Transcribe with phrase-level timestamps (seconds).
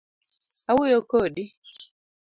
[0.69, 1.43] Awuoyo kodi.